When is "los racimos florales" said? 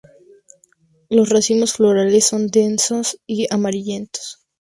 1.09-2.25